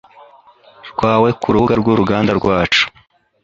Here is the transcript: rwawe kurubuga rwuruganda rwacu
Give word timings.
rwawe 0.91 1.29
kurubuga 1.41 1.73
rwuruganda 1.81 2.31
rwacu 2.39 2.83